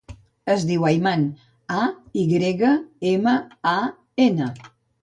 Es 0.53 0.63
diu 0.69 0.87
Ayman: 0.91 1.27
a, 1.75 1.83
i 2.23 2.25
grega, 2.33 2.75
ema, 3.13 3.39
a, 3.75 3.77
ena. 4.31 4.55